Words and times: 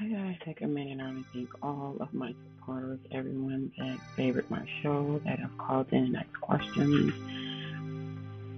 I 0.00 0.06
gotta 0.06 0.36
take 0.44 0.60
a 0.60 0.66
minute 0.66 1.00
and 1.00 1.24
thank 1.34 1.48
all 1.60 1.96
of 1.98 2.14
my 2.14 2.32
supporters, 2.54 3.00
everyone 3.10 3.72
that 3.78 3.98
favored 4.14 4.48
my 4.48 4.64
show, 4.80 5.20
that 5.24 5.40
have 5.40 5.58
called 5.58 5.88
in 5.90 6.04
and 6.04 6.16
asked 6.16 6.40
questions, 6.40 7.12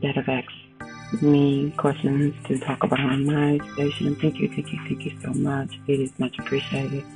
that 0.02 0.16
have 0.16 0.28
asked 0.28 1.22
me 1.22 1.72
questions 1.78 2.34
to 2.46 2.58
talk 2.58 2.84
about 2.84 3.00
on 3.00 3.24
my 3.24 3.58
station. 3.72 4.16
Thank 4.16 4.38
you, 4.38 4.48
thank 4.48 4.70
you, 4.70 4.78
thank 4.86 5.06
you 5.06 5.18
so 5.22 5.30
much. 5.32 5.80
It 5.86 6.00
is 6.00 6.12
much 6.18 6.38
appreciated. 6.38 7.06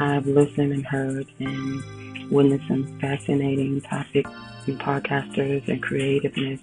I've 0.00 0.26
listened 0.26 0.72
and 0.72 0.86
heard 0.86 1.26
and 1.38 2.30
witnessed 2.30 2.66
some 2.68 2.98
fascinating 3.00 3.82
topics 3.82 4.30
and 4.66 4.80
podcasters 4.80 5.68
and 5.68 5.82
creativeness. 5.82 6.60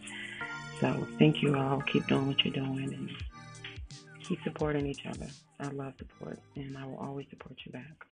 So 0.80 1.08
thank 1.20 1.44
you 1.44 1.56
all. 1.56 1.82
Keep 1.82 2.08
doing 2.08 2.26
what 2.26 2.44
you're 2.44 2.54
doing 2.56 2.92
and 2.96 3.12
keep 4.24 4.42
supporting 4.44 4.88
each 4.88 5.06
other. 5.06 5.28
I 5.60 5.68
love 5.70 5.94
support, 5.98 6.40
and 6.56 6.78
I 6.78 6.86
will 6.86 6.98
always 6.98 7.28
support 7.30 7.58
you 7.66 7.72
back. 7.72 8.06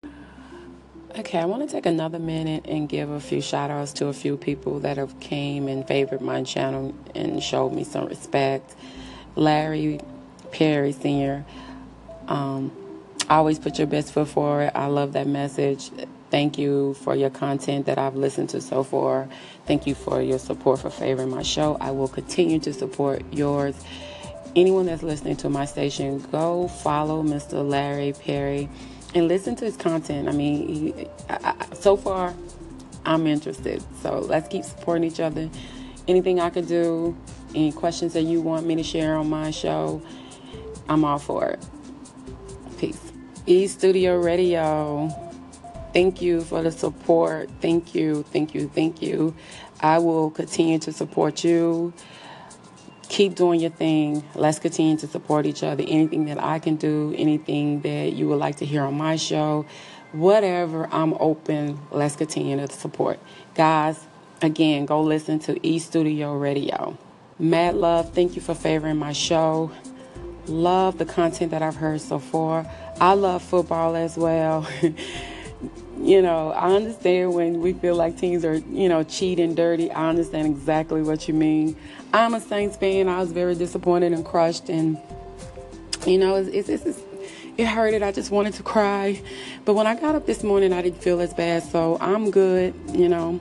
Okay, 1.17 1.39
I 1.39 1.45
want 1.45 1.67
to 1.67 1.75
take 1.75 1.85
another 1.85 2.20
minute 2.20 2.66
and 2.67 2.88
give 2.88 3.09
a 3.09 3.20
few 3.20 3.41
shout 3.41 3.71
outs 3.71 3.93
to 3.93 4.07
a 4.07 4.13
few 4.13 4.38
people 4.38 4.79
that 4.81 4.97
have 4.97 5.20
came 5.20 5.67
and 5.67 5.85
favored 5.88 6.21
my 6.21 6.43
channel 6.43 6.93
and 7.16 7.41
showed 7.41 7.73
me 7.73 7.83
some 7.83 8.05
respect. 8.05 8.75
Larry 9.35 9.99
Perry 10.52 10.91
Sr. 10.91 11.43
Um, 12.27 12.71
always 13.30 13.59
put 13.59 13.77
your 13.77 13.88
best 13.88 14.13
foot 14.13 14.27
forward. 14.27 14.71
I 14.75 14.85
love 14.88 15.13
that 15.13 15.27
message. 15.27 15.89
Thank 16.30 16.58
you 16.58 16.94
for 16.94 17.16
your 17.16 17.30
content 17.30 17.88
that 17.88 17.97
I've 17.97 18.16
listened 18.16 18.49
to 18.49 18.61
so 18.61 18.83
far. 18.83 19.27
Thank 19.66 19.88
you 19.88 19.95
for 19.95 20.21
your 20.21 20.39
support 20.39 20.80
for 20.80 20.89
favoring 20.89 21.30
my 21.30 21.44
show. 21.44 21.75
I 21.81 21.91
will 21.91 22.08
continue 22.08 22.59
to 22.59 22.73
support 22.73 23.23
yours 23.33 23.75
anyone 24.55 24.85
that's 24.85 25.03
listening 25.03 25.35
to 25.37 25.49
my 25.49 25.65
station, 25.65 26.19
go 26.31 26.67
follow 26.67 27.23
Mr. 27.23 27.67
Larry 27.67 28.13
Perry 28.13 28.69
and 29.13 29.27
listen 29.27 29.55
to 29.57 29.65
his 29.65 29.77
content. 29.77 30.27
I 30.27 30.31
mean, 30.31 30.67
he, 30.67 31.07
I, 31.30 31.55
I, 31.59 31.75
so 31.75 31.95
far, 31.97 32.33
I'm 33.05 33.27
interested. 33.27 33.83
So 34.02 34.19
let's 34.19 34.47
keep 34.47 34.63
supporting 34.63 35.03
each 35.03 35.19
other. 35.19 35.49
Anything 36.08 36.39
I 36.39 36.49
could 36.49 36.67
do, 36.67 37.16
any 37.53 37.71
questions 37.71 38.13
that 38.13 38.23
you 38.23 38.41
want 38.41 38.66
me 38.66 38.75
to 38.75 38.83
share 38.83 39.16
on 39.16 39.30
my 39.30 39.52
show, 39.52 40.02
I'm 40.89 41.05
all 41.05 41.19
for 41.19 41.49
it. 41.49 41.65
Peace. 42.77 43.11
E 43.45 43.67
Studio 43.67 44.19
Radio. 44.19 45.09
Thank 45.93 46.21
you 46.21 46.41
for 46.41 46.61
the 46.61 46.71
support. 46.71 47.49
Thank 47.59 47.93
you, 47.93 48.23
thank 48.31 48.55
you, 48.55 48.69
thank 48.69 49.02
you. 49.02 49.36
I 49.81 49.99
will 49.99 50.31
continue 50.31 50.80
to 50.80 50.93
support 50.93 51.43
you 51.43 51.91
keep 53.12 53.36
doing 53.36 53.59
your 53.59 53.70
thing. 53.70 54.23
Let's 54.36 54.58
continue 54.58 54.95
to 54.98 55.08
support 55.08 55.45
each 55.45 55.64
other. 55.64 55.84
Anything 55.86 56.26
that 56.26 56.42
I 56.42 56.59
can 56.59 56.78
do, 56.78 57.14
anything 57.17 57.81
that 57.81 58.14
you 58.14 58.30
would 58.30 58.40
like 58.40 58.56
to 58.58 58.66
hear 58.66 58.84
on 58.84 58.94
my 58.95 59.17
show, 59.17 59.66
whatever, 60.14 60.88
I'm 60.92 61.14
open. 61.16 61.78
Let's 61.92 62.16
continue 62.16 62.56
to 62.56 62.72
support. 62.72 63.20
Guys, 63.54 64.00
again, 64.42 64.86
go 64.86 65.02
listen 65.02 65.39
to 65.39 65.67
E 65.67 65.80
Studio 65.80 66.38
Radio. 66.38 66.98
Mad 67.38 67.76
Love, 67.76 68.14
thank 68.14 68.36
you 68.38 68.42
for 68.42 68.56
favoring 68.56 68.95
my 68.95 69.12
show. 69.12 69.72
Love 70.48 70.98
the 70.98 71.06
content 71.06 71.52
that 71.52 71.62
I've 71.62 71.76
heard 71.76 72.00
so 72.00 72.17
far. 72.17 72.66
I 73.02 73.14
love 73.14 73.44
football 73.44 73.98
as 73.98 74.16
well. 74.16 74.66
you 76.02 76.21
know, 76.21 76.52
I 76.52 76.73
understand 76.73 77.33
when 77.33 77.61
we 77.61 77.73
feel 77.73 77.95
like 77.95 78.17
teams 78.17 78.44
are, 78.44 78.55
you 78.55 78.89
know, 78.89 79.03
cheating, 79.03 79.55
dirty. 79.55 79.91
I 79.91 80.09
understand 80.09 80.47
exactly 80.47 81.02
what 81.02 81.27
you 81.27 81.33
mean. 81.33 81.75
I'm 82.13 82.33
a 82.33 82.39
Saints 82.39 82.75
fan. 82.75 83.08
I 83.08 83.19
was 83.19 83.31
very 83.31 83.55
disappointed 83.55 84.11
and 84.11 84.25
crushed, 84.25 84.69
and 84.69 84.97
you 86.05 86.17
know, 86.17 86.35
it's, 86.35 86.69
it's, 86.69 86.85
it's, 86.85 86.99
it 87.58 87.67
hurted. 87.67 88.02
I 88.03 88.11
just 88.11 88.31
wanted 88.31 88.53
to 88.55 88.63
cry, 88.63 89.21
but 89.66 89.73
when 89.75 89.85
I 89.85 89.95
got 89.95 90.16
up 90.16 90.25
this 90.25 90.43
morning, 90.43 90.73
I 90.73 90.81
didn't 90.81 91.02
feel 91.02 91.21
as 91.21 91.33
bad. 91.33 91.63
So 91.63 91.97
I'm 92.02 92.31
good. 92.31 92.73
You 92.91 93.08
know, 93.08 93.39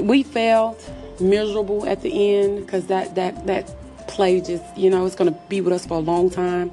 we 0.00 0.22
failed, 0.22 0.82
miserable 1.20 1.86
at 1.86 2.02
the 2.02 2.34
end 2.34 2.64
because 2.64 2.86
that 2.86 3.14
that 3.16 3.46
that 3.46 3.74
play 4.06 4.40
just, 4.40 4.64
you 4.76 4.90
know, 4.90 5.06
it's 5.06 5.16
going 5.16 5.32
to 5.32 5.38
be 5.48 5.60
with 5.60 5.72
us 5.72 5.86
for 5.86 5.94
a 5.94 6.00
long 6.00 6.30
time. 6.30 6.70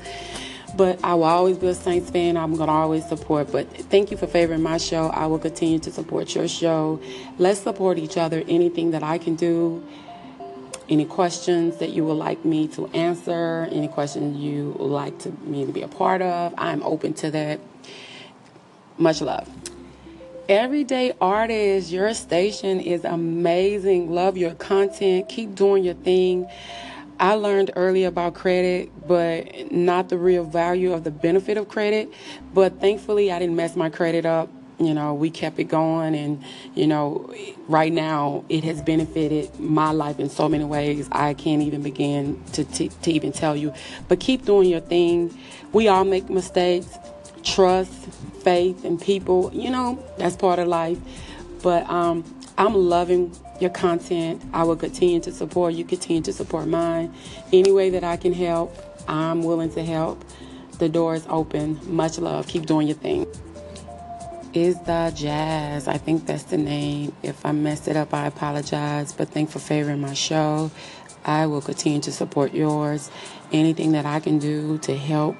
But 0.75 0.99
I 1.03 1.15
will 1.15 1.25
always 1.25 1.57
be 1.57 1.67
a 1.67 1.73
Saints 1.73 2.09
fan. 2.09 2.37
I'm 2.37 2.55
going 2.55 2.67
to 2.67 2.73
always 2.73 3.07
support. 3.07 3.51
But 3.51 3.69
thank 3.89 4.11
you 4.11 4.17
for 4.17 4.27
favoring 4.27 4.61
my 4.61 4.77
show. 4.77 5.07
I 5.07 5.25
will 5.25 5.39
continue 5.39 5.79
to 5.79 5.91
support 5.91 6.35
your 6.35 6.47
show. 6.47 7.01
Let's 7.37 7.59
support 7.59 7.97
each 7.97 8.17
other. 8.17 8.43
Anything 8.47 8.91
that 8.91 9.03
I 9.03 9.17
can 9.17 9.35
do 9.35 9.83
any 10.89 11.05
questions 11.05 11.77
that 11.77 11.91
you 11.91 12.03
would 12.05 12.13
like 12.13 12.43
me 12.43 12.67
to 12.69 12.87
answer, 12.87 13.67
any 13.71 13.87
questions 13.87 14.37
you 14.37 14.75
would 14.79 14.87
like 14.87 15.19
to 15.19 15.31
me 15.43 15.65
to 15.65 15.71
be 15.71 15.81
a 15.83 15.87
part 15.87 16.21
of, 16.21 16.53
I'm 16.57 16.81
open 16.83 17.13
to 17.15 17.31
that. 17.31 17.59
Much 18.97 19.21
love. 19.21 19.47
Everyday 20.49 21.13
artist, 21.21 21.91
your 21.91 22.13
station 22.15 22.79
is 22.79 23.05
amazing. 23.05 24.11
Love 24.11 24.35
your 24.35 24.55
content. 24.55 25.29
Keep 25.29 25.53
doing 25.53 25.83
your 25.83 25.93
thing. 25.93 26.49
I 27.19 27.33
learned 27.33 27.71
early 27.75 28.05
about 28.05 28.33
credit, 28.33 28.89
but 29.07 29.71
not 29.71 30.09
the 30.09 30.17
real 30.17 30.43
value 30.43 30.93
of 30.93 31.03
the 31.03 31.11
benefit 31.11 31.57
of 31.57 31.67
credit. 31.67 32.13
But 32.53 32.79
thankfully, 32.79 33.31
I 33.31 33.39
didn't 33.39 33.55
mess 33.55 33.75
my 33.75 33.89
credit 33.89 34.25
up 34.25 34.49
you 34.79 34.93
know, 34.93 35.13
we 35.13 35.29
kept 35.29 35.59
it 35.59 35.65
going, 35.65 36.15
and 36.15 36.41
you 36.73 36.87
know, 36.87 37.33
right 37.67 37.91
now 37.91 38.45
it 38.47 38.63
has 38.63 38.81
benefited 38.81 39.59
my 39.59 39.91
life 39.91 40.19
in 40.19 40.29
so 40.29 40.47
many 40.47 40.63
ways. 40.63 41.09
I 41.11 41.33
can't 41.33 41.61
even 41.61 41.81
begin 41.81 42.41
to, 42.53 42.63
to, 42.63 42.87
to 42.87 43.11
even 43.11 43.33
tell 43.33 43.57
you. 43.57 43.73
But 44.07 44.21
keep 44.21 44.45
doing 44.45 44.69
your 44.69 44.79
thing. 44.79 45.37
We 45.73 45.89
all 45.89 46.05
make 46.05 46.29
mistakes. 46.29 46.97
Trust, 47.43 47.91
faith, 48.41 48.85
and 48.85 49.01
people. 49.01 49.51
You 49.53 49.69
know, 49.69 50.03
that's 50.17 50.37
part 50.37 50.59
of 50.59 50.67
life. 50.67 50.97
But 51.61 51.89
um, 51.89 52.23
I'm 52.57 52.73
loving 52.73 53.35
your 53.61 53.69
content. 53.69 54.41
I 54.53 54.63
will 54.63 54.75
continue 54.75 55.19
to 55.21 55.31
support 55.31 55.73
you. 55.73 55.83
Continue 55.83 56.21
to 56.23 56.33
support 56.33 56.67
mine. 56.67 57.13
Any 57.51 57.71
way 57.71 57.89
that 57.91 58.03
I 58.03 58.17
can 58.17 58.33
help, 58.33 58.75
I'm 59.07 59.43
willing 59.43 59.71
to 59.73 59.83
help. 59.83 60.23
The 60.79 60.89
door 60.89 61.15
is 61.15 61.25
open. 61.27 61.79
Much 61.83 62.17
love. 62.19 62.47
Keep 62.47 62.65
doing 62.65 62.87
your 62.87 62.97
thing 62.97 63.27
is 64.53 64.79
the 64.81 65.11
jazz. 65.15 65.87
I 65.87 65.97
think 65.97 66.25
that's 66.25 66.43
the 66.43 66.57
name. 66.57 67.13
If 67.21 67.45
I 67.45 67.51
messed 67.51 67.87
it 67.87 67.95
up, 67.95 68.13
I 68.13 68.25
apologize. 68.25 69.13
But 69.13 69.29
thank 69.29 69.49
for 69.49 69.59
favoring 69.59 70.01
my 70.01 70.13
show. 70.13 70.71
I 71.25 71.45
will 71.45 71.61
continue 71.61 71.99
to 72.01 72.11
support 72.11 72.53
yours. 72.53 73.11
Anything 73.51 73.91
that 73.91 74.05
I 74.05 74.19
can 74.19 74.39
do 74.39 74.77
to 74.79 74.95
help, 74.95 75.35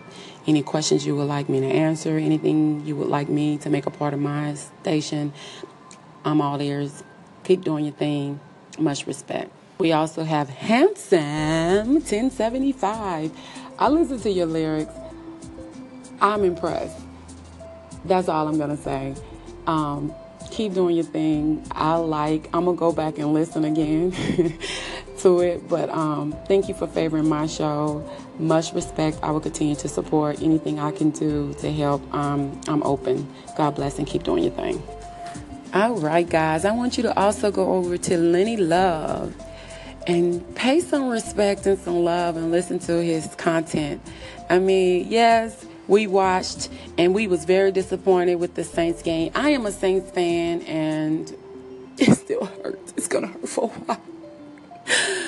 any 0.46 0.62
questions 0.62 1.06
you 1.06 1.16
would 1.16 1.28
like 1.28 1.50
me 1.50 1.60
to 1.60 1.66
answer, 1.66 2.18
anything 2.18 2.86
you 2.86 2.96
would 2.96 3.08
like 3.08 3.30
me 3.30 3.58
to 3.60 3.70
make 3.70 3.86
a 3.86 3.92
part 3.92 4.14
of 4.14 4.20
my 4.20 4.56
station, 4.56 5.34
I'm 6.26 6.42
all 6.42 6.62
ears. 6.62 7.04
Keep 7.50 7.64
doing 7.64 7.84
your 7.84 7.96
thing. 7.96 8.40
Much 8.78 9.08
respect. 9.08 9.52
We 9.80 9.92
also 9.92 10.24
have 10.24 10.50
Handsome 10.50 11.96
1075. 11.96 13.32
I 13.78 13.90
listen 13.90 14.20
to 14.22 14.30
your 14.30 14.46
lyrics. 14.46 14.94
I'm 16.22 16.46
impressed 16.46 16.96
that's 18.06 18.30
all 18.30 18.48
I'm 18.48 18.58
gonna 18.58 18.78
say. 18.78 19.16
Um, 19.68 20.14
keep 20.52 20.74
doing 20.74 20.96
your 20.96 21.06
thing. 21.06 21.66
I 21.72 21.96
like. 21.96 22.50
I'm 22.54 22.66
gonna 22.66 22.78
go 22.78 22.92
back 22.92 23.18
and 23.18 23.34
listen 23.34 23.66
again 23.66 24.12
to 25.20 25.42
it. 25.42 25.68
But 25.68 25.90
um, 25.90 26.36
thank 26.48 26.68
you 26.68 26.74
for 26.74 26.88
favoring 26.88 27.28
my 27.28 27.48
show. 27.48 28.08
Much 28.38 28.74
respect. 28.74 29.20
I 29.22 29.32
will 29.32 29.42
continue 29.42 29.76
to 29.76 29.88
support 29.88 30.42
anything 30.42 30.80
I 30.80 30.92
can 30.92 31.12
do 31.12 31.54
to 31.56 31.72
help. 31.72 32.14
Um, 32.14 32.60
I'm 32.68 32.84
open. 32.84 33.28
God 33.58 33.76
bless 33.76 33.98
and 34.00 34.08
keep 34.08 34.24
doing 34.24 34.44
your 34.44 34.54
thing. 34.54 34.82
All 35.72 35.94
right, 35.98 36.28
guys. 36.28 36.66
I 36.66 36.72
want 36.72 36.98
you 36.98 37.04
to 37.04 37.16
also 37.20 37.52
go 37.52 37.74
over 37.74 37.96
to 37.96 38.18
Lenny 38.18 38.58
Love 38.58 39.36
and 40.08 40.56
pay 40.56 40.80
some 40.80 41.10
respect 41.10 41.68
and 41.68 41.78
some 41.78 42.04
love 42.04 42.38
and 42.38 42.52
listen 42.52 42.80
to 42.80 43.04
his 43.04 43.36
content. 43.36 44.02
I 44.50 44.58
mean, 44.58 45.06
yes, 45.08 45.68
we 45.88 46.08
watched 46.08 46.70
and 46.98 47.14
we 47.14 47.28
was 47.28 47.46
very 47.46 47.72
disappointed 47.72 48.36
with 48.36 48.56
the 48.56 48.64
Saints 48.64 49.04
game. 49.04 49.32
I 49.36 49.52
am 49.52 49.68
a 49.68 49.72
Saints 49.72 50.10
fan 50.10 50.64
and 50.64 51.32
it 52.00 52.16
still 52.16 52.46
hurts. 52.46 52.94
It's 52.98 53.08
gonna 53.08 53.28
hurt 53.28 53.48
for 53.48 53.66
a 53.66 53.68
while. 53.68 54.02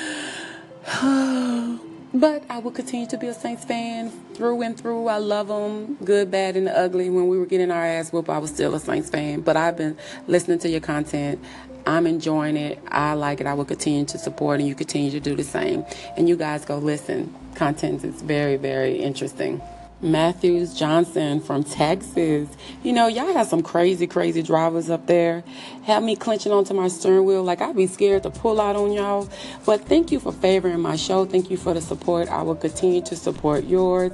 Oh, 1.03 1.79
but 2.13 2.43
I 2.49 2.59
will 2.59 2.71
continue 2.71 3.07
to 3.07 3.17
be 3.17 3.27
a 3.27 3.33
Saints 3.33 3.63
fan 3.63 4.09
through 4.33 4.61
and 4.61 4.77
through. 4.77 5.07
I 5.07 5.17
love 5.17 5.47
them, 5.47 5.95
good, 6.03 6.29
bad, 6.29 6.57
and 6.57 6.67
ugly. 6.67 7.09
When 7.09 7.27
we 7.27 7.37
were 7.37 7.45
getting 7.45 7.71
our 7.71 7.85
ass 7.85 8.11
whooped, 8.11 8.29
I 8.29 8.37
was 8.37 8.49
still 8.49 8.75
a 8.75 8.79
Saints 8.79 9.09
fan. 9.09 9.41
But 9.41 9.57
I've 9.57 9.77
been 9.77 9.97
listening 10.27 10.59
to 10.59 10.69
your 10.69 10.81
content. 10.81 11.43
I'm 11.85 12.05
enjoying 12.05 12.57
it. 12.57 12.79
I 12.89 13.13
like 13.13 13.41
it. 13.41 13.47
I 13.47 13.53
will 13.53 13.65
continue 13.65 14.05
to 14.05 14.17
support, 14.17 14.59
and 14.59 14.67
you 14.67 14.75
continue 14.75 15.11
to 15.11 15.19
do 15.19 15.35
the 15.35 15.43
same. 15.43 15.85
And 16.17 16.29
you 16.29 16.35
guys 16.35 16.65
go 16.65 16.77
listen. 16.77 17.33
Content 17.55 18.03
is 18.03 18.21
very, 18.21 18.57
very 18.57 18.97
interesting. 18.97 19.61
Matthews 20.01 20.73
Johnson 20.73 21.39
from 21.39 21.63
Texas. 21.63 22.49
You 22.83 22.91
know, 22.91 23.07
y'all 23.07 23.33
have 23.33 23.47
some 23.47 23.61
crazy, 23.61 24.07
crazy 24.07 24.41
drivers 24.41 24.89
up 24.89 25.05
there. 25.05 25.43
Have 25.83 26.01
me 26.01 26.15
clenching 26.15 26.51
onto 26.51 26.73
my 26.73 26.87
steering 26.87 27.25
wheel. 27.25 27.43
Like, 27.43 27.61
I'd 27.61 27.75
be 27.75 27.85
scared 27.87 28.23
to 28.23 28.31
pull 28.31 28.59
out 28.59 28.75
on 28.75 28.91
y'all. 28.91 29.29
But 29.65 29.85
thank 29.85 30.11
you 30.11 30.19
for 30.19 30.31
favoring 30.31 30.79
my 30.79 30.95
show. 30.95 31.25
Thank 31.25 31.51
you 31.51 31.57
for 31.57 31.73
the 31.73 31.81
support. 31.81 32.29
I 32.29 32.41
will 32.41 32.55
continue 32.55 33.01
to 33.03 33.15
support 33.15 33.65
yours. 33.65 34.11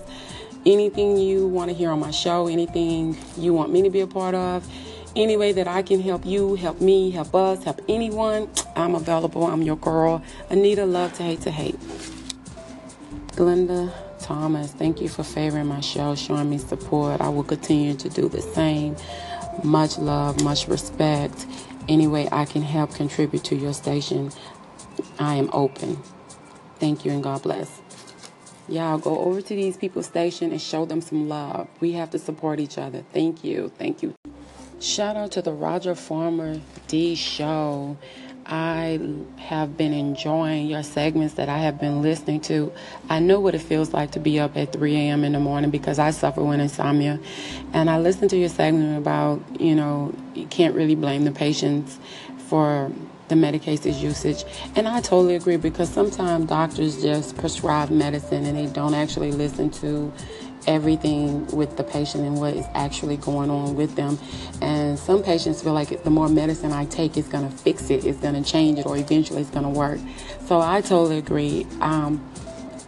anything 0.66 1.18
you 1.18 1.48
want 1.48 1.70
to 1.72 1.76
hear 1.76 1.92
on 1.92 2.00
my 2.00 2.12
show, 2.12 2.48
anything 2.48 3.18
you 3.38 3.54
want 3.54 3.72
me 3.72 3.82
to 3.84 3.90
be 3.90 4.02
a 4.02 4.08
part 4.08 4.36
of, 4.36 4.68
any 5.16 5.38
way 5.38 5.52
that 5.54 5.68
I 5.68 5.82
can 5.82 6.02
help 6.02 6.26
you, 6.26 6.56
help 6.56 6.82
me, 6.82 7.10
help 7.10 7.34
us, 7.34 7.64
help 7.64 7.82
anyone, 7.88 8.50
I'm 8.76 8.94
available. 8.94 9.46
I'm 9.46 9.62
your 9.62 9.78
girl. 9.78 10.22
Anita, 10.50 10.86
love 10.86 11.14
to 11.14 11.24
hate 11.24 11.42
to 11.42 11.52
hate. 11.52 11.80
Glenda 13.30 13.94
Thomas, 14.20 14.72
thank 14.74 15.02
you 15.02 15.10
for 15.10 15.24
favoring 15.24 15.68
my 15.68 15.80
show, 15.80 16.16
showing 16.16 16.50
me 16.50 16.58
support. 16.58 17.22
I 17.22 17.30
will 17.30 17.44
continue 17.44 17.96
to 17.96 18.10
do 18.10 18.28
the 18.28 18.42
same. 18.42 18.96
Much 19.64 19.98
love, 19.98 20.44
much 20.44 20.68
respect. 20.68 21.46
Any 21.88 22.08
way 22.08 22.28
I 22.32 22.46
can 22.46 22.62
help 22.62 22.94
contribute 22.94 23.44
to 23.46 23.56
your 23.56 23.74
station, 23.74 24.32
I 25.20 25.36
am 25.36 25.50
open. 25.54 26.02
Thank 26.80 27.06
you 27.06 27.12
and 27.12 27.24
God 27.24 27.44
bless. 27.44 27.82
Y'all 28.70 28.98
go 28.98 29.20
over 29.20 29.42
to 29.42 29.56
these 29.56 29.78
people's 29.78 30.06
station 30.06 30.52
and 30.52 30.62
show 30.62 30.86
them 30.86 31.00
some 31.00 31.30
love. 31.30 31.68
We 31.80 31.94
have 31.94 32.12
to 32.12 32.20
support 32.20 32.60
each 32.60 32.78
other. 32.78 33.04
Thank 33.14 33.44
you. 33.44 33.72
Thank 33.78 34.04
you. 34.04 34.14
Shout 34.80 35.16
out 35.16 35.32
to 35.32 35.42
the 35.42 35.54
Roger 35.54 35.96
Farmer 35.96 36.60
D 36.88 37.16
show. 37.16 37.98
I 38.48 39.00
have 39.38 39.76
been 39.76 39.94
enjoying 39.94 40.68
your 40.68 40.82
segments 40.82 41.34
that 41.34 41.50
I 41.50 41.58
have 41.58 41.80
been 41.82 42.02
listening 42.02 42.40
to. 42.42 42.72
I 43.10 43.20
know 43.20 43.42
what 43.42 43.56
it 43.56 43.60
feels 43.60 43.94
like 43.94 44.12
to 44.12 44.20
be 44.20 44.40
up 44.40 44.56
at 44.56 44.72
3 44.72 44.96
a.m. 44.96 45.26
in 45.26 45.34
the 45.34 45.40
morning 45.40 45.70
because 45.70 46.00
I 46.00 46.12
suffer 46.12 46.42
with 46.42 46.62
insomnia. 46.62 47.20
And 47.74 47.90
I 47.90 48.00
listened 48.00 48.30
to 48.30 48.38
your 48.38 48.50
segment 48.50 48.98
about, 48.98 49.42
you 49.60 49.76
know, 49.76 50.14
you 50.34 50.46
can't 50.46 50.76
really 50.76 50.96
blame 50.96 51.26
the 51.26 51.32
patients 51.32 52.00
for 52.38 52.90
the 53.28 53.36
medications 53.36 54.02
usage. 54.02 54.44
And 54.76 54.88
I 54.88 55.02
totally 55.02 55.36
agree 55.36 55.58
because 55.58 55.90
sometimes 55.90 56.48
doctors 56.48 57.02
just 57.02 57.38
prescribe 57.38 57.90
medicine 57.90 58.46
and 58.46 58.58
they 58.58 58.68
don't 58.68 58.94
actually 58.94 59.32
listen 59.32 59.70
to 59.72 60.12
everything 60.68 61.48
with 61.48 61.78
the 61.78 61.84
patient 61.84 62.26
and 62.26 62.40
what 62.40 62.54
is 62.54 62.66
actually 62.74 63.18
going 63.18 63.50
on 63.50 63.76
with 63.76 63.96
them. 63.96 64.20
And 64.62 65.00
some 65.00 65.24
patients 65.24 65.64
feel 65.64 65.74
like 65.74 66.04
the 66.04 66.10
more 66.10 66.28
medicine 66.28 66.74
I 66.74 66.86
take 66.86 67.18
is 67.18 67.28
going 67.28 67.50
to 67.50 67.58
fix 67.58 67.90
it, 67.90 68.06
it's 68.06 68.20
going 68.20 68.42
to 68.42 68.50
change 68.50 68.80
it, 68.80 68.86
or 68.86 68.98
eventually 68.98 69.42
it's 69.42 69.50
going 69.50 69.64
to 69.64 69.70
work. 69.70 70.00
So 70.46 70.60
I 70.60 70.82
totally 70.82 71.18
agree. 71.18 71.66
Um, 71.80 72.30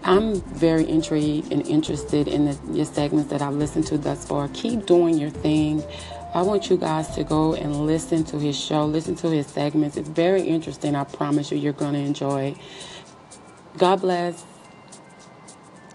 I'm 0.03 0.42
very 0.42 0.88
intrigued 0.88 1.51
and 1.51 1.65
interested 1.68 2.27
in 2.27 2.45
the, 2.45 2.59
your 2.71 2.85
segments 2.85 3.30
that 3.31 3.42
I've 3.42 3.53
listened 3.56 3.88
to 3.88 3.97
thus 3.97 4.25
far. 4.25 4.47
Keep 4.50 4.85
doing 4.85 5.18
your 5.18 5.30
thing. 5.30 5.83
I 6.31 6.43
want 6.43 6.69
you 6.69 6.77
guys 6.77 7.15
to 7.15 7.23
go 7.23 7.55
and 7.55 7.87
listen 7.87 8.23
to 8.25 8.37
his 8.37 8.55
show, 8.57 8.85
listen 8.85 9.15
to 9.17 9.29
his 9.29 9.47
segments. 9.47 9.97
It's 9.97 10.09
very 10.09 10.43
interesting. 10.43 10.95
I 10.95 11.03
promise 11.03 11.51
you, 11.51 11.57
you're 11.57 11.73
going 11.73 11.93
to 11.93 11.99
enjoy. 11.99 12.55
God 13.77 14.01
bless. 14.01 14.45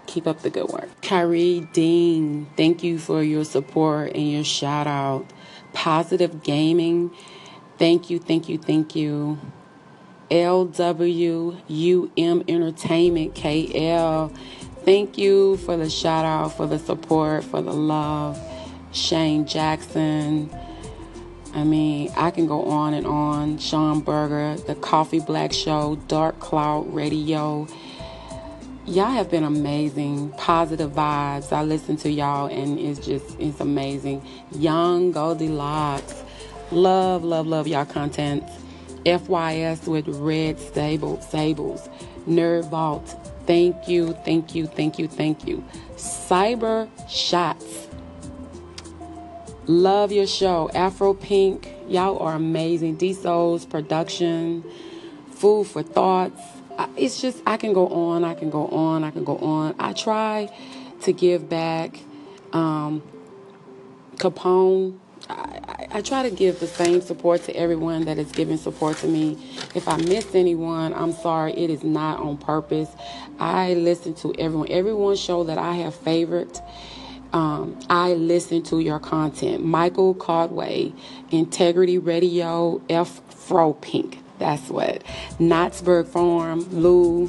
Keep 0.06 0.26
up 0.26 0.40
the 0.40 0.50
good 0.50 0.68
work. 0.68 0.88
Kyrie 1.02 1.68
Dean, 1.72 2.48
thank 2.56 2.82
you 2.82 2.98
for 2.98 3.22
your 3.22 3.44
support 3.44 4.12
and 4.14 4.30
your 4.30 4.44
shout 4.44 4.88
out. 4.88 5.26
Positive 5.72 6.42
Gaming, 6.42 7.12
thank 7.78 8.10
you, 8.10 8.18
thank 8.18 8.48
you, 8.48 8.58
thank 8.58 8.96
you. 8.96 9.38
LWUM 10.30 11.60
Entertainment, 12.48 13.34
KL, 13.34 14.36
thank 14.84 15.18
you 15.18 15.56
for 15.58 15.76
the 15.76 15.90
shout 15.90 16.24
out, 16.24 16.56
for 16.56 16.66
the 16.66 16.78
support, 16.78 17.44
for 17.44 17.60
the 17.62 17.72
love. 17.72 18.38
Shane 18.94 19.44
Jackson. 19.46 20.48
I 21.52 21.64
mean, 21.64 22.12
I 22.16 22.30
can 22.30 22.46
go 22.46 22.64
on 22.64 22.94
and 22.94 23.06
on. 23.06 23.58
Sean 23.58 24.00
Berger, 24.00 24.56
The 24.66 24.74
Coffee 24.76 25.20
Black 25.20 25.52
Show, 25.52 25.96
Dark 26.08 26.38
Cloud 26.40 26.92
Radio. 26.94 27.66
Y'all 28.86 29.10
have 29.10 29.30
been 29.30 29.44
amazing. 29.44 30.30
Positive 30.32 30.90
vibes. 30.90 31.52
I 31.52 31.62
listen 31.62 31.96
to 31.98 32.10
y'all 32.10 32.46
and 32.46 32.78
it's 32.78 33.04
just, 33.04 33.38
it's 33.40 33.60
amazing. 33.60 34.22
Young 34.52 35.10
Goldilocks. 35.10 36.22
Love, 36.70 37.24
love, 37.24 37.46
love 37.46 37.66
y'all 37.66 37.84
content. 37.84 38.44
FYS 39.04 39.86
with 39.86 40.08
Red 40.08 40.58
Stable, 40.58 41.20
Sables. 41.20 41.88
Nerd 42.28 42.68
Vault. 42.70 43.16
Thank 43.46 43.88
you, 43.88 44.12
thank 44.24 44.54
you, 44.54 44.66
thank 44.66 44.98
you, 44.98 45.06
thank 45.08 45.46
you. 45.46 45.64
Cyber 45.96 46.88
Shots. 47.08 47.88
Love 49.66 50.12
your 50.12 50.26
show. 50.26 50.70
Afro 50.74 51.14
Pink. 51.14 51.72
Y'all 51.88 52.18
are 52.18 52.34
amazing. 52.34 52.96
D 52.96 53.14
Souls 53.14 53.64
production. 53.64 54.62
Food 55.30 55.66
for 55.66 55.82
thoughts. 55.82 56.40
It's 56.96 57.20
just, 57.20 57.42
I 57.46 57.56
can 57.56 57.72
go 57.72 57.88
on. 57.88 58.24
I 58.24 58.34
can 58.34 58.50
go 58.50 58.68
on. 58.68 59.04
I 59.04 59.10
can 59.10 59.24
go 59.24 59.38
on. 59.38 59.74
I 59.78 59.94
try 59.94 60.50
to 61.02 61.12
give 61.12 61.48
back. 61.48 61.98
Um, 62.52 63.02
Capone. 64.16 64.98
I, 65.30 65.32
I, 65.32 65.86
I 65.92 66.00
try 66.02 66.28
to 66.28 66.30
give 66.30 66.60
the 66.60 66.66
same 66.66 67.00
support 67.00 67.44
to 67.44 67.56
everyone 67.56 68.04
that 68.04 68.18
is 68.18 68.32
giving 68.32 68.58
support 68.58 68.98
to 68.98 69.06
me. 69.06 69.38
If 69.74 69.88
I 69.88 69.96
miss 69.96 70.34
anyone, 70.34 70.92
I'm 70.92 71.12
sorry. 71.12 71.54
It 71.54 71.70
is 71.70 71.82
not 71.82 72.20
on 72.20 72.36
purpose. 72.36 72.90
I 73.38 73.72
listen 73.74 74.12
to 74.16 74.34
everyone. 74.38 74.68
Everyone 74.70 75.16
show 75.16 75.44
that 75.44 75.56
I 75.56 75.76
have 75.76 75.94
favored 75.94 76.60
um, 77.34 77.76
I 77.90 78.14
listen 78.14 78.62
to 78.64 78.78
your 78.78 79.00
content. 79.00 79.64
Michael 79.64 80.14
Caldway, 80.14 80.94
Integrity 81.32 81.98
Radio, 81.98 82.80
F 82.88 83.20
Fro 83.28 83.72
Pink. 83.74 84.20
That's 84.38 84.70
what. 84.70 85.02
Knotsburg 85.40 86.06
Farm, 86.06 86.60
Lou, 86.70 87.24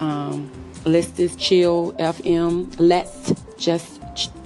um, 0.00 0.50
Let's 0.84 1.36
Chill 1.36 1.94
FM. 1.94 2.74
Let's 2.78 3.32
just 3.56 4.02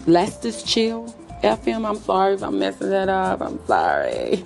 Let's 0.06 0.62
Chill 0.62 1.12
FM. 1.42 1.84
I'm 1.84 1.96
sorry 1.96 2.34
if 2.34 2.42
I'm 2.44 2.60
messing 2.60 2.90
that 2.90 3.08
up. 3.08 3.40
I'm 3.40 3.58
sorry. 3.66 4.44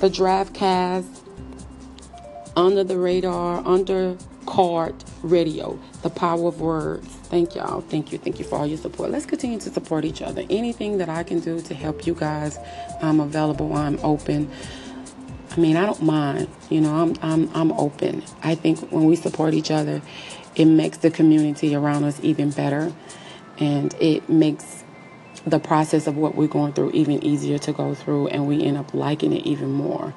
The 0.00 0.10
Draftcast, 0.10 1.20
Under 2.56 2.84
the 2.84 2.98
Radar, 2.98 3.66
Under 3.66 4.18
Card 4.44 4.96
Radio, 5.22 5.78
The 6.02 6.10
Power 6.10 6.48
of 6.48 6.60
Words. 6.60 7.06
Thank 7.06 7.54
y'all. 7.54 7.80
Thank 7.80 8.12
you. 8.12 8.18
Thank 8.18 8.38
you 8.38 8.44
for 8.44 8.58
all 8.58 8.66
your 8.66 8.78
support. 8.78 9.10
Let's 9.10 9.26
continue 9.26 9.58
to 9.60 9.70
support 9.70 10.04
each 10.04 10.20
other. 10.20 10.44
Anything 10.50 10.98
that 10.98 11.08
I 11.08 11.22
can 11.22 11.40
do 11.40 11.60
to 11.60 11.74
help 11.74 12.06
you 12.06 12.14
guys, 12.14 12.58
I'm 13.00 13.20
available. 13.20 13.72
I'm 13.74 13.98
open. 14.02 14.50
I 15.50 15.60
mean, 15.60 15.76
I 15.76 15.86
don't 15.86 16.02
mind. 16.02 16.48
You 16.70 16.80
know, 16.80 16.94
I'm 16.94 17.14
I'm 17.22 17.50
I'm 17.54 17.72
open. 17.72 18.22
I 18.42 18.54
think 18.54 18.80
when 18.90 19.04
we 19.04 19.16
support 19.16 19.54
each 19.54 19.70
other, 19.70 20.02
it 20.56 20.64
makes 20.64 20.98
the 20.98 21.10
community 21.10 21.74
around 21.74 22.04
us 22.04 22.18
even 22.22 22.50
better, 22.50 22.92
and 23.58 23.94
it 24.00 24.28
makes 24.28 24.82
the 25.46 25.58
process 25.58 26.06
of 26.06 26.16
what 26.16 26.34
we're 26.34 26.48
going 26.48 26.72
through 26.72 26.92
even 26.92 27.22
easier 27.24 27.58
to 27.58 27.72
go 27.72 27.94
through, 27.94 28.28
and 28.28 28.46
we 28.46 28.62
end 28.62 28.76
up 28.76 28.94
liking 28.94 29.32
it 29.32 29.44
even 29.44 29.72
more. 29.72 30.14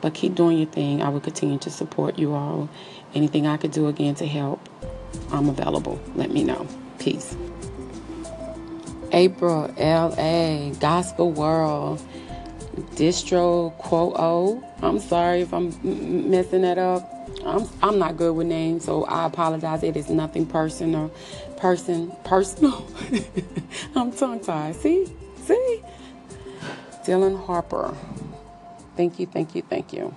But 0.00 0.14
keep 0.14 0.34
doing 0.34 0.58
your 0.58 0.68
thing. 0.68 1.02
I 1.02 1.08
will 1.08 1.20
continue 1.20 1.58
to 1.58 1.70
support 1.70 2.18
you 2.18 2.34
all. 2.34 2.68
Anything 3.14 3.46
I 3.46 3.56
could 3.56 3.72
do 3.72 3.88
again 3.88 4.14
to 4.16 4.26
help, 4.26 4.60
I'm 5.30 5.48
available. 5.48 6.00
Let 6.14 6.30
me 6.30 6.44
know. 6.44 6.66
Peace. 6.98 7.36
April, 9.12 9.72
LA, 9.78 10.70
Gospel 10.80 11.32
World, 11.32 12.00
Distro 12.94 13.76
Quo. 13.78 14.62
I'm 14.82 14.98
sorry 14.98 15.40
if 15.40 15.52
I'm 15.52 15.72
messing 16.30 16.62
that 16.62 16.78
up. 16.78 17.14
I'm 17.44 17.68
I'm 17.82 17.98
not 17.98 18.16
good 18.16 18.34
with 18.34 18.46
names, 18.46 18.84
so 18.84 19.04
I 19.04 19.26
apologize. 19.26 19.82
It 19.82 19.96
is 19.96 20.10
nothing 20.10 20.46
personal. 20.46 21.10
Person 21.56 22.12
personal. 22.24 22.86
I'm 23.94 24.12
tongue 24.12 24.40
tied. 24.40 24.76
See? 24.76 25.06
See? 25.44 25.82
Dylan 27.04 27.44
Harper. 27.46 27.94
Thank 28.96 29.18
you, 29.18 29.26
thank 29.26 29.54
you, 29.54 29.62
thank 29.62 29.92
you. 29.92 30.14